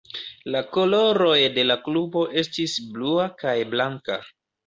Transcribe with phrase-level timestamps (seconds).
[0.53, 4.19] La koloroj de la klubo estis blua kaj blanka.